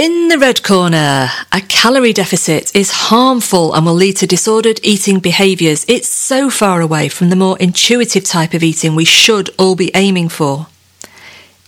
[0.00, 5.20] In the red corner, a calorie deficit is harmful and will lead to disordered eating
[5.20, 5.84] behaviours.
[5.88, 9.90] It's so far away from the more intuitive type of eating we should all be
[9.94, 10.68] aiming for.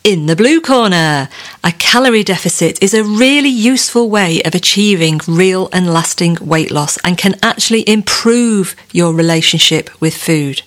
[0.03, 1.29] In the blue corner,
[1.63, 6.97] a calorie deficit is a really useful way of achieving real and lasting weight loss
[7.05, 10.63] and can actually improve your relationship with food.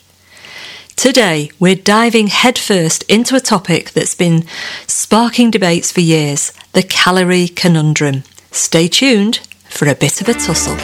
[0.95, 4.45] Today, we're diving headfirst into a topic that's been
[4.87, 8.23] sparking debates for years the calorie conundrum.
[8.51, 10.77] Stay tuned for a bit of a tussle.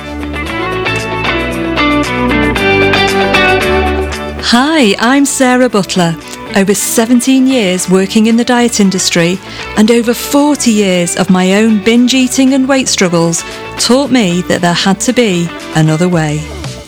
[4.44, 6.16] Hi, I'm Sara Butler.
[6.58, 9.40] Over 17 years working in the diet industry
[9.78, 13.44] and over 40 years of my own binge eating and weight struggles
[13.80, 16.40] taught me that there had to be another way.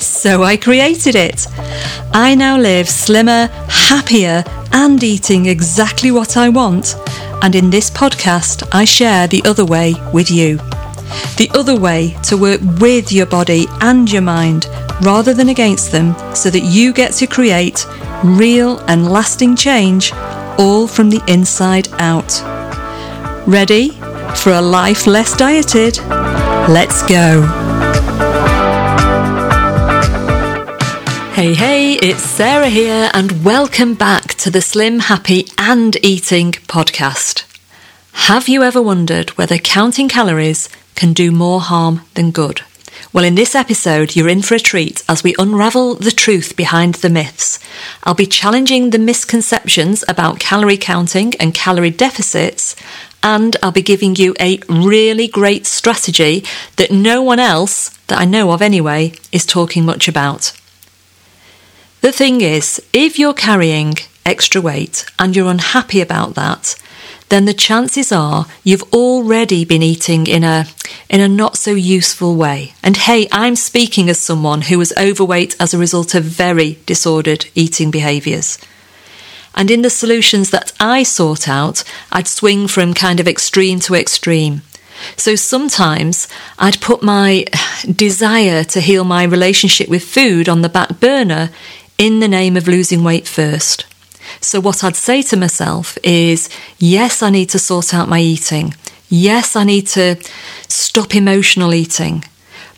[0.05, 1.47] So I created it.
[2.13, 6.95] I now live slimmer, happier, and eating exactly what I want.
[7.41, 10.57] And in this podcast, I share the other way with you.
[11.37, 14.67] The other way to work with your body and your mind
[15.01, 17.85] rather than against them so that you get to create
[18.23, 20.13] real and lasting change
[20.57, 22.41] all from the inside out.
[23.47, 23.89] Ready
[24.35, 25.97] for a life less dieted?
[26.69, 27.82] Let's go.
[31.33, 37.43] Hey, hey, it's Sara here, and welcome back to the Slim, Happy, and Eating podcast.
[38.29, 42.61] Have you ever wondered whether counting calories can do more harm than good?
[43.11, 46.95] Well, in this episode, you're in for a treat as we unravel the truth behind
[46.95, 47.57] the myths.
[48.03, 52.75] I'll be challenging the misconceptions about calorie counting and calorie deficits,
[53.23, 56.45] and I'll be giving you a really great strategy
[56.75, 60.53] that no one else, that I know of anyway, is talking much about.
[62.03, 66.75] The thing is, if you're carrying extra weight and you're unhappy about that,
[67.29, 70.65] then the chances are you've already been eating in a
[71.09, 72.73] in a not so useful way.
[72.83, 77.45] And hey, I'm speaking as someone who was overweight as a result of very disordered
[77.55, 78.57] eating behaviors.
[79.55, 83.95] And in the solutions that I sought out, I'd swing from kind of extreme to
[83.95, 84.61] extreme.
[85.15, 86.27] So sometimes
[86.59, 87.45] I'd put my
[87.89, 91.49] desire to heal my relationship with food on the back burner
[91.97, 93.85] in the name of losing weight first.
[94.41, 98.73] So, what I'd say to myself is yes, I need to sort out my eating.
[99.09, 100.17] Yes, I need to
[100.67, 102.23] stop emotional eating.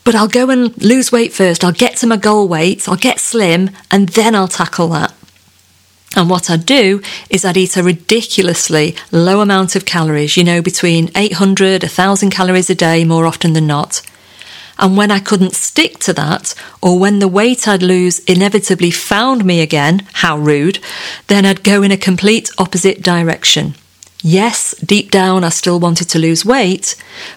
[0.04, 1.64] But I'll go and lose weight first.
[1.64, 5.14] I'll get to my goal weight, I'll get slim, and then I'll tackle that.
[6.16, 10.62] And what I'd do is I'd eat a ridiculously low amount of calories, you know,
[10.62, 14.02] between 800, 1000 calories a day more often than not.
[14.78, 19.46] And when I couldn't stick to that, or when the weight I'd lose inevitably found
[19.46, 20.80] me again, how rude,
[21.28, 23.76] then I'd go in a complete opposite direction.
[24.22, 26.96] Yes, deep down I still wanted to lose weight,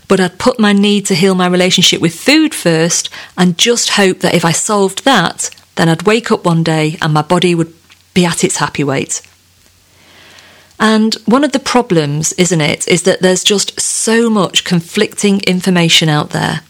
[0.08, 4.20] but I'd put my need to heal my relationship with food first and just hope
[4.20, 7.74] that if I solved that, then I'd wake up one day and my body would
[8.14, 9.20] be at its happy weight.
[10.80, 16.08] And one of the problems, isn't it, is that there's just so much conflicting information
[16.08, 16.62] out there.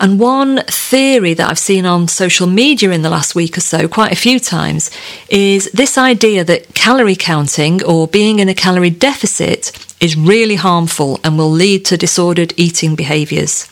[0.00, 3.88] And one theory that I've seen on social media in the last week or so,
[3.88, 4.90] quite a few times,
[5.28, 11.18] is this idea that calorie counting or being in a calorie deficit is really harmful
[11.24, 13.70] and will lead to disordered eating behaviours.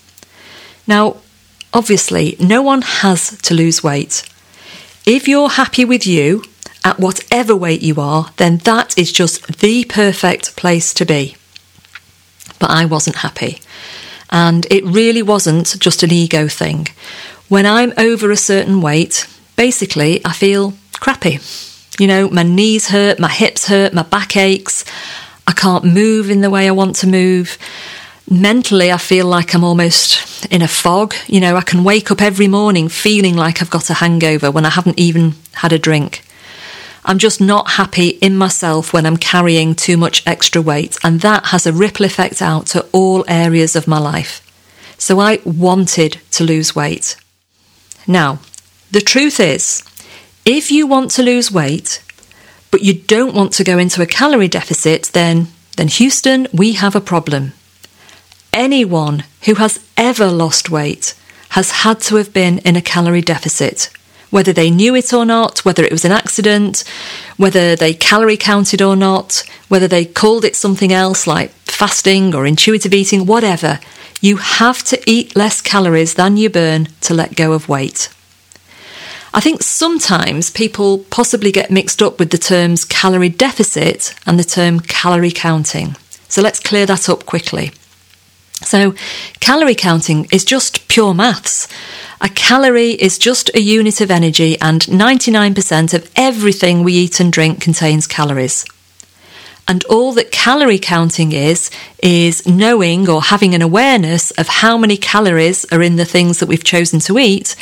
[0.86, 1.18] Now,
[1.72, 4.28] obviously, no one has to lose weight.
[5.04, 6.42] If you're happy with you
[6.84, 11.36] at whatever weight you are, then that is just the perfect place to be.
[12.58, 13.60] But I wasn't happy.
[14.30, 16.88] And it really wasn't just an ego thing.
[17.48, 19.26] When I'm over a certain weight,
[19.56, 21.38] basically, I feel crappy.
[21.98, 24.84] You know, my knees hurt, my hips hurt, my back aches.
[25.46, 27.56] I can't move in the way I want to move.
[28.28, 31.14] Mentally, I feel like I'm almost in a fog.
[31.28, 34.66] You know, I can wake up every morning feeling like I've got a hangover when
[34.66, 36.25] I haven't even had a drink.
[37.08, 41.46] I'm just not happy in myself when I'm carrying too much extra weight, and that
[41.46, 44.42] has a ripple effect out to all areas of my life.
[44.98, 47.16] So I wanted to lose weight.
[48.08, 48.40] Now,
[48.90, 49.84] the truth is,
[50.44, 52.02] if you want to lose weight,
[52.72, 56.96] but you don't want to go into a calorie deficit, then, then Houston, we have
[56.96, 57.52] a problem.
[58.52, 61.14] Anyone who has ever lost weight
[61.50, 63.90] has had to have been in a calorie deficit
[64.30, 66.84] whether they knew it or not, whether it was an accident,
[67.36, 72.46] whether they calorie counted or not, whether they called it something else like fasting or
[72.46, 73.78] intuitive eating, whatever.
[74.20, 78.08] You have to eat less calories than you burn to let go of weight.
[79.34, 84.44] I think sometimes people possibly get mixed up with the terms calorie deficit and the
[84.44, 85.94] term calorie counting.
[86.28, 87.72] So let's clear that up quickly.
[88.66, 88.94] So,
[89.38, 91.68] calorie counting is just pure maths.
[92.20, 97.32] A calorie is just a unit of energy, and 99% of everything we eat and
[97.32, 98.64] drink contains calories.
[99.68, 101.70] And all that calorie counting is,
[102.02, 106.48] is knowing or having an awareness of how many calories are in the things that
[106.48, 107.54] we've chosen to eat,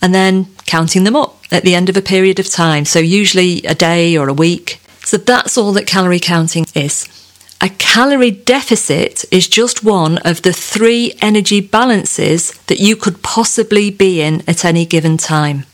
[0.00, 2.86] and then counting them up at the end of a period of time.
[2.86, 4.80] So, usually a day or a week.
[5.04, 7.06] So, that's all that calorie counting is.
[7.66, 13.90] A calorie deficit is just one of the three energy balances that you could possibly
[13.90, 15.64] be in at any given time.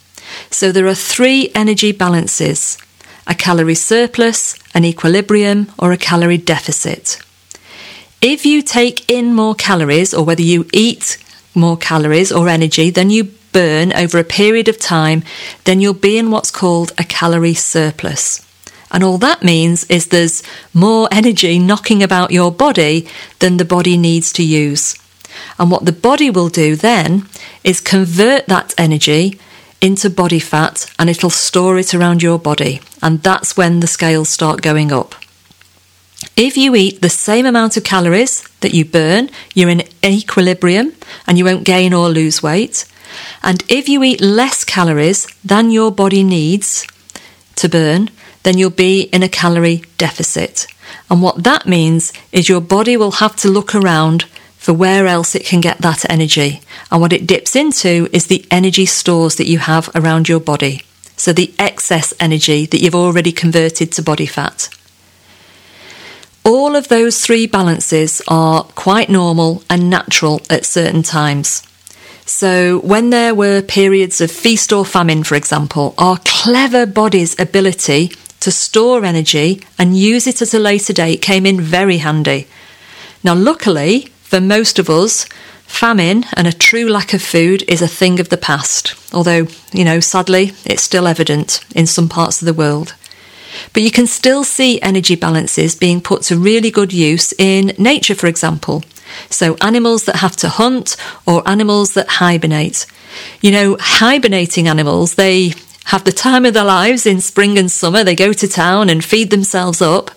[0.51, 2.79] So there are three energy balances
[3.27, 7.19] a calorie surplus, an equilibrium, or a calorie deficit.
[8.23, 11.19] If you take in more calories, or whether you eat
[11.55, 15.25] more calories or energy than you burn over a period of time,
[15.65, 18.42] then you'll be in what's called a calorie surplus.
[18.93, 20.43] And all that means is there's
[20.75, 23.09] more energy knocking about your body
[23.39, 24.97] than the body needs to use.
[25.59, 27.27] And what the body will do then
[27.65, 29.41] is convert that energy
[29.81, 32.81] into body fat and it'll store it around your body.
[33.03, 35.15] And that's when the scales start going up.
[36.37, 40.93] If you eat the same amount of calories that you burn, you're in equilibrium
[41.27, 42.85] and you won't gain or lose weight.
[43.43, 46.87] And if you eat less calories than your body needs
[47.57, 48.09] to burn,
[48.43, 50.67] then you'll be in a calorie deficit.
[51.11, 54.25] And what that means is your body will have to look around
[54.57, 56.61] for where else it can get that energy.
[56.91, 60.83] And what it dips into is the energy stores that you have around your body.
[61.17, 64.69] So the excess energy that you've already converted to body fat.
[66.45, 71.63] All of those three balances are quite normal and natural at certain times.
[72.25, 78.13] So, when there were periods of feast or famine, for example, our clever body's ability
[78.43, 82.47] to store energy and use it at a later date came in very handy.
[83.25, 85.25] Now, luckily for most of us,
[85.67, 89.85] famine and a true lack of food is a thing of the past, although, you
[89.85, 92.95] know, sadly, it's still evident in some parts of the world.
[93.73, 98.15] But you can still see energy balances being put to really good use in nature,
[98.15, 98.83] for example.
[99.29, 100.97] So, animals that have to hunt
[101.27, 102.87] or animals that hibernate.
[103.43, 105.53] You know, hibernating animals, they
[105.87, 108.05] have the time of their lives in spring and summer.
[108.05, 110.11] They go to town and feed themselves up.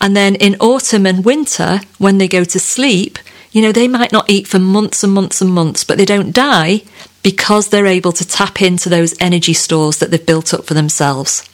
[0.00, 3.18] And then in autumn and winter, when they go to sleep,
[3.52, 6.34] you know, they might not eat for months and months and months, but they don't
[6.34, 6.82] die
[7.22, 11.48] because they're able to tap into those energy stores that they've built up for themselves.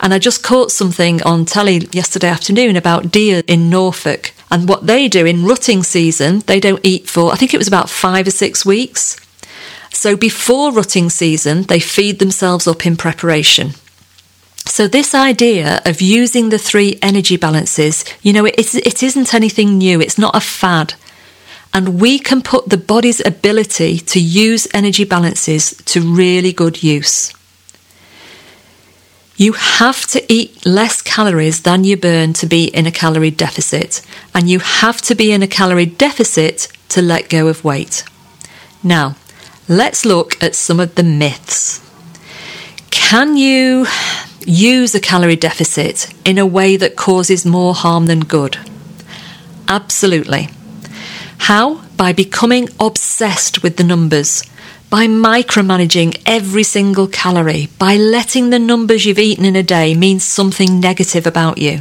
[0.00, 4.86] And I just caught something on telly yesterday afternoon about deer in Norfolk and what
[4.86, 6.40] they do in rutting season.
[6.40, 9.16] They don't eat for, I think it was about five or six weeks.
[9.94, 13.74] So before rutting season, they feed themselves up in preparation.
[14.66, 19.78] So, this idea of using the three energy balances, you know, it, it isn't anything
[19.78, 20.94] new, it's not a fad.
[21.72, 27.32] And we can put the body's ability to use energy balances to really good use.
[29.36, 34.02] You have to eat less calories than you burn to be in a calorie deficit,
[34.34, 38.04] and you have to be in a calorie deficit to let go of weight.
[38.82, 39.16] Now,
[39.68, 41.80] let's look at some of the myths.
[42.90, 43.86] Can you
[44.46, 48.58] use a calorie deficit in a way that causes more harm than good?
[49.68, 50.48] Absolutely.
[51.38, 51.82] How?
[51.96, 54.42] By becoming obsessed with the numbers,
[54.90, 60.20] by micromanaging every single calorie, by letting the numbers you've eaten in a day mean
[60.20, 61.80] something negative about you,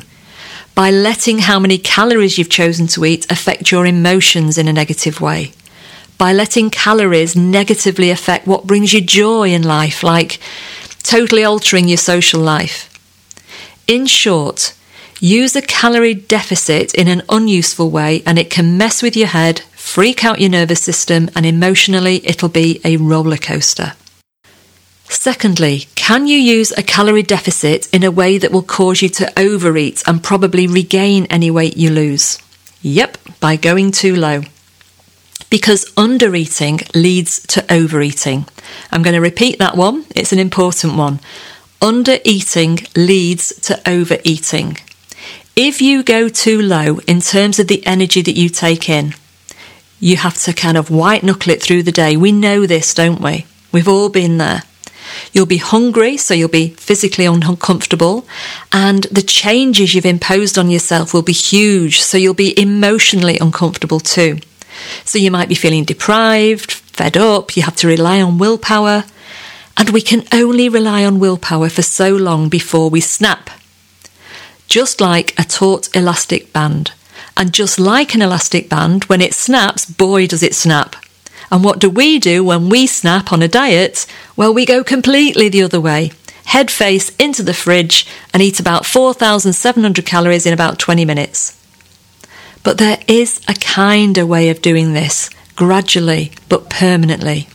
[0.76, 5.20] by letting how many calories you've chosen to eat affect your emotions in a negative
[5.20, 5.52] way
[6.18, 10.40] by letting calories negatively affect what brings you joy in life, like
[11.04, 12.90] totally altering your social life.
[13.88, 14.74] In short,
[15.20, 19.60] use a calorie deficit in an unuseful way and it can mess with your head,
[19.76, 23.94] freak out your nervous system, and emotionally it'll be a roller coaster.
[25.10, 29.40] Secondly, can you use a calorie deficit in a way that will cause you to
[29.40, 32.40] overeat and probably regain any weight you lose?
[32.82, 34.42] Yep, by going too low
[35.54, 38.44] because undereating leads to overeating.
[38.92, 41.20] I'm going to repeat that one, it's an important one.
[41.80, 44.80] Undereating leads to overeating.
[45.56, 49.14] If you go too low in terms of the energy that you take in,
[50.00, 52.18] you have to kind of white knuckle it through the day.
[52.18, 53.46] We know this, don't we?
[53.72, 54.64] We've all been there.
[55.34, 58.26] You'll be hungry, so you'll be physically uncomfortable,
[58.72, 64.00] and the changes you've imposed on yourself will be huge, so you'll be emotionally uncomfortable
[64.00, 64.40] too.
[65.06, 69.06] So you might be feeling deprived, fed up, you have to rely on willpower.
[69.76, 73.50] And we can only rely on willpower for so long before we snap.
[74.68, 76.92] Just like a taut elastic band.
[77.36, 80.96] And just like an elastic band, when it snaps, boy, does it snap.
[81.52, 84.06] And what do we do when we snap on a diet?
[84.36, 86.12] Well, we go completely the other way.
[86.46, 91.60] Head face into the fridge and eat about 4,700 calories in about 20 minutes.
[92.64, 97.48] But there is a kinder way of doing this, gradually but permanently.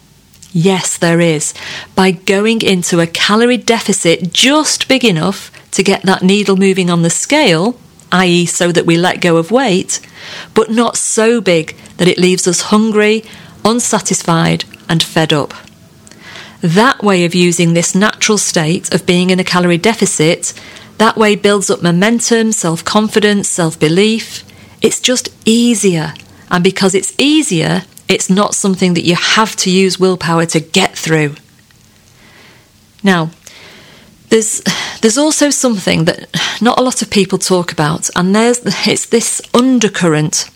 [0.52, 1.54] Yes, there is.
[1.94, 7.02] By going into a calorie deficit just big enough to get that needle moving on
[7.02, 7.78] the scale,
[8.12, 10.00] i.e., so that we let go of weight,
[10.54, 13.24] but not so big that it leaves us hungry,
[13.64, 15.52] unsatisfied, and fed up.
[16.60, 20.52] That way of using this natural state of being in a calorie deficit,
[20.96, 24.42] that way builds up momentum, self confidence, self belief.
[24.80, 26.14] It's just easier.
[26.50, 30.96] And because it's easier, it's not something that you have to use willpower to get
[30.96, 31.34] through.
[33.02, 33.30] Now,
[34.30, 34.62] there's
[35.00, 36.28] there's also something that
[36.60, 40.50] not a lot of people talk about, and there's it's this undercurrent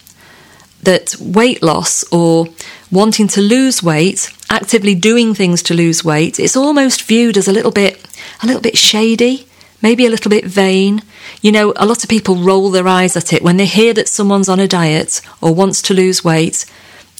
[0.82, 2.48] that weight loss or
[2.90, 7.52] wanting to lose weight, actively doing things to lose weight, it's almost viewed as a
[7.52, 8.04] little bit
[8.42, 9.46] a little bit shady,
[9.82, 11.02] maybe a little bit vain.
[11.40, 14.08] You know, a lot of people roll their eyes at it when they hear that
[14.08, 16.66] someone's on a diet or wants to lose weight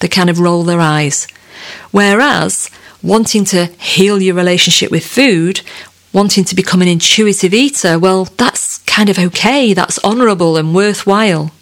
[0.03, 1.27] they kind of roll their eyes.
[1.93, 2.69] Whereas
[3.03, 5.63] wanting to heal your relationship with food,
[6.13, 11.53] wanting to become an intuitive eater, well, that's kind of okay, that's honourable and worthwhile.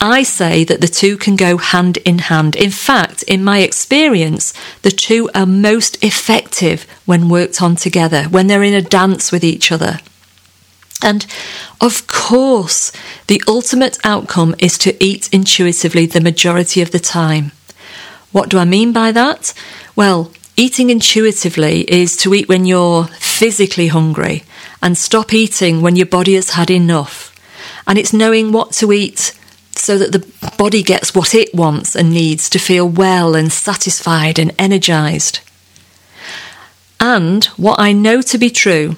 [0.00, 2.54] I say that the two can go hand in hand.
[2.54, 8.46] In fact, in my experience, the two are most effective when worked on together, when
[8.46, 10.00] they're in a dance with each other.
[11.02, 11.26] And
[11.80, 12.92] of course,
[13.26, 17.52] the ultimate outcome is to eat intuitively the majority of the time.
[18.32, 19.54] What do I mean by that?
[19.94, 24.44] Well, eating intuitively is to eat when you're physically hungry
[24.82, 27.34] and stop eating when your body has had enough.
[27.86, 29.32] And it's knowing what to eat
[29.78, 34.38] so that the body gets what it wants and needs to feel well and satisfied
[34.38, 35.40] and energized.
[36.98, 38.96] And what I know to be true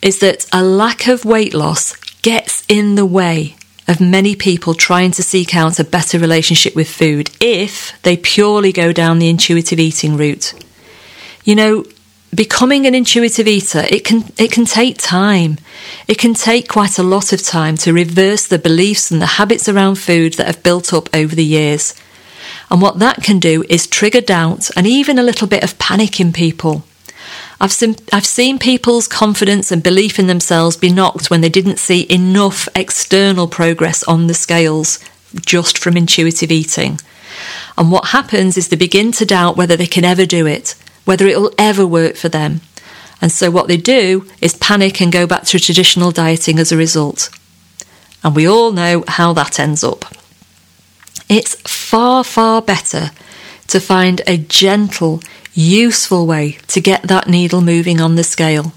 [0.00, 3.56] is that a lack of weight loss gets in the way
[3.88, 8.72] of many people trying to seek out a better relationship with food if they purely
[8.72, 10.54] go down the intuitive eating route.
[11.44, 11.84] You know,
[12.34, 15.58] becoming an intuitive eater, it can it can take time.
[16.08, 19.68] It can take quite a lot of time to reverse the beliefs and the habits
[19.68, 21.94] around food that have built up over the years.
[22.70, 26.20] And what that can do is trigger doubt and even a little bit of panic
[26.20, 26.84] in people.
[27.60, 31.78] I've seen, I've seen people's confidence and belief in themselves be knocked when they didn't
[31.78, 34.98] see enough external progress on the scales
[35.46, 36.98] just from intuitive eating.
[37.78, 41.26] And what happens is they begin to doubt whether they can ever do it, whether
[41.26, 42.60] it will ever work for them.
[43.20, 46.76] And so what they do is panic and go back to traditional dieting as a
[46.76, 47.30] result.
[48.24, 50.04] And we all know how that ends up.
[51.28, 53.10] It's far, far better
[53.68, 55.22] to find a gentle,
[55.54, 58.72] useful way to get that needle moving on the scale.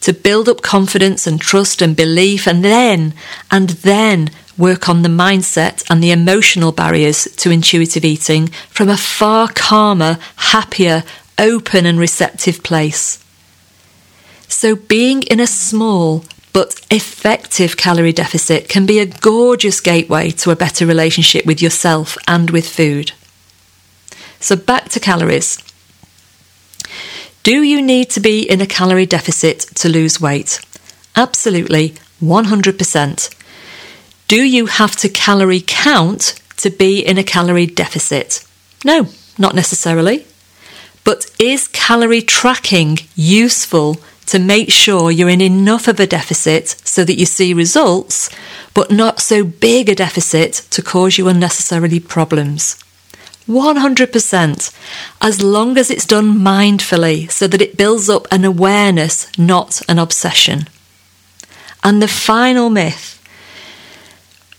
[0.00, 3.14] To build up confidence and trust and belief, and then,
[3.50, 8.96] and then work on the mindset and the emotional barriers to intuitive eating from a
[8.96, 11.02] far calmer, happier,
[11.38, 13.22] open, and receptive place.
[14.48, 20.50] So, being in a small but effective calorie deficit can be a gorgeous gateway to
[20.50, 23.12] a better relationship with yourself and with food.
[24.40, 25.62] So, back to calories.
[27.42, 30.60] Do you need to be in a calorie deficit to lose weight?
[31.14, 33.34] Absolutely, 100%.
[34.28, 38.44] Do you have to calorie count to be in a calorie deficit?
[38.84, 40.26] No, not necessarily.
[41.06, 47.04] But is calorie tracking useful to make sure you're in enough of a deficit so
[47.04, 48.28] that you see results,
[48.74, 52.76] but not so big a deficit to cause you unnecessarily problems?
[53.46, 54.74] 100%,
[55.20, 60.00] as long as it's done mindfully so that it builds up an awareness, not an
[60.00, 60.66] obsession.
[61.84, 63.22] And the final myth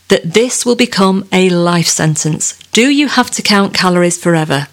[0.07, 2.57] that this will become a life sentence.
[2.71, 4.67] Do you have to count calories forever?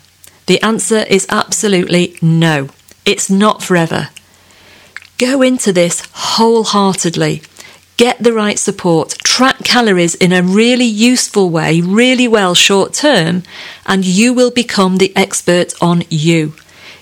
[0.47, 2.69] The answer is absolutely no.
[3.05, 4.11] It's not forever.
[5.19, 7.43] Go into this wholeheartedly
[7.97, 13.43] get the right support, track calories in a really useful way, really well short term,
[13.87, 16.55] and you will become the expert on you.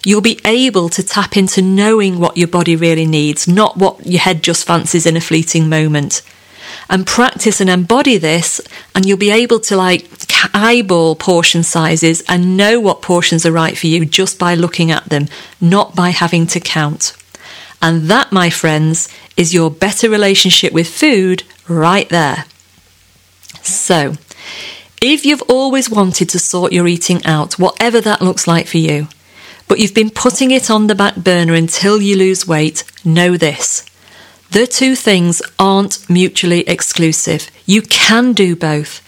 [0.05, 4.21] You'll be able to tap into knowing what your body really needs, not what your
[4.21, 6.23] head just fancies in a fleeting moment.
[6.91, 8.61] And practice and embody this,
[8.95, 10.09] and you'll be able to like
[10.55, 15.07] eyeball portion sizes and know what portions are right for you just by looking at
[15.07, 15.29] them,
[15.61, 17.17] not by having to count.
[17.81, 22.45] And that, my friends, is your better relationship with food right there.
[23.63, 24.15] So,
[25.01, 29.09] if you've always wanted to sort your eating out, whatever that looks like for you,
[29.67, 33.85] but you've been putting it on the back burner until you lose weight, know this.
[34.51, 37.51] The two things aren't mutually exclusive.
[37.65, 39.01] You can do both.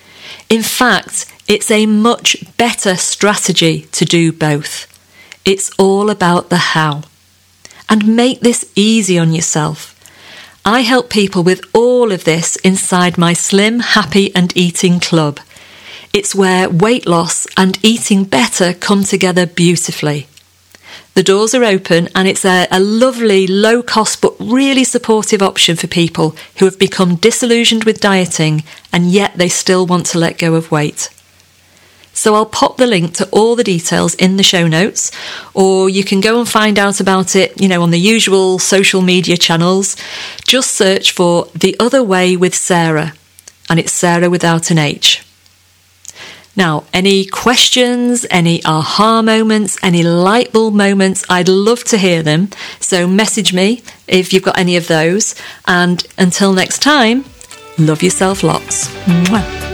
[0.48, 4.86] In fact, it's a much better strategy to do both.
[5.44, 7.02] It's all about the how.
[7.88, 9.90] And make this easy on yourself.
[10.64, 15.38] I help people with all of this inside my Slim, Happy and Eating Club.
[16.14, 20.26] It's where weight loss and eating better come together beautifully.
[21.14, 25.76] The doors are open and it's a, a, lovely, low cost but really supportive option
[25.76, 30.38] for people who have become disillusioned with dieting and yet they still want to let
[30.38, 31.08] go of weight.
[32.14, 35.10] So I'll pop the link to all the details in the show notes,
[35.52, 39.02] or you can go and find out about it, you know, on the usual social
[39.02, 39.96] media channels.
[40.46, 43.14] Just search for The Other Way with Sara,
[43.68, 45.23] and it's Sara without an H.
[46.56, 52.50] Now, any questions, any aha moments, any light bulb moments, I'd love to hear them.
[52.80, 55.34] So message me if you've got any of those.
[55.66, 57.24] And until next time,
[57.78, 58.88] love yourself lots.
[59.06, 59.73] Mwah.